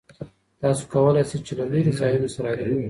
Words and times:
تاسو 0.61 0.81
کولای 0.93 1.23
شئ 1.29 1.39
چې 1.45 1.53
له 1.59 1.65
لرې 1.71 1.93
ځایونو 1.99 2.27
سره 2.35 2.47
اړیکه 2.51 2.65
ونیسئ. 2.71 2.79